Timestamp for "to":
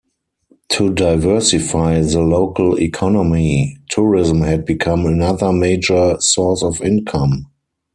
0.69-0.91